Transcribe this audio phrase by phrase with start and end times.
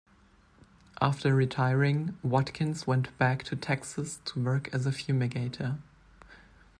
[0.99, 5.77] After retiring, Watkins went back to Texas to work as a fumigator.